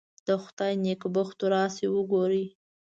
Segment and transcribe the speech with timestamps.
[0.27, 2.45] د خدای نېکبختو راشئ وګورئ.